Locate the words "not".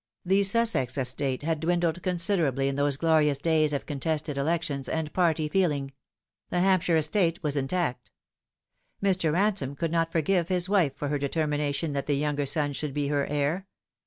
9.91-10.11